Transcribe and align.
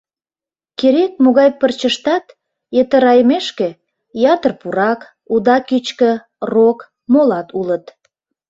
Керек-могай 0.79 1.49
пырчыштат, 1.59 2.25
йытыраймешке, 2.75 3.69
ятыр 4.33 4.51
пурак, 4.61 5.01
уда 5.33 5.57
кичке, 5.67 6.11
рок, 6.53 6.79
молат 7.13 7.47
улыт. 7.59 7.85